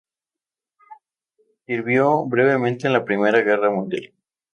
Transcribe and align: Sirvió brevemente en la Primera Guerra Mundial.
Sirvió 1.67 2.25
brevemente 2.25 2.87
en 2.87 2.93
la 2.93 3.05
Primera 3.05 3.41
Guerra 3.41 3.69
Mundial. 3.69 4.11